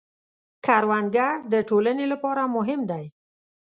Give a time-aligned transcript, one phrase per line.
[0.65, 3.05] کروندګر د ټولنې لپاره مهم دی